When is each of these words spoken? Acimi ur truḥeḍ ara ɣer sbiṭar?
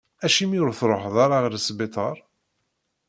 Acimi 0.25 0.57
ur 0.65 0.71
truḥeḍ 0.79 1.15
ara 1.23 1.37
ɣer 1.43 1.53
sbiṭar? 1.59 2.17